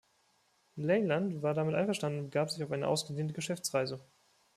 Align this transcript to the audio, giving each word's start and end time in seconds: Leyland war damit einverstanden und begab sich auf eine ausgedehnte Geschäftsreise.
Leyland 0.77 1.43
war 1.43 1.53
damit 1.53 1.75
einverstanden 1.75 2.17
und 2.17 2.25
begab 2.31 2.49
sich 2.49 2.63
auf 2.63 2.71
eine 2.71 2.87
ausgedehnte 2.87 3.35
Geschäftsreise. 3.35 3.99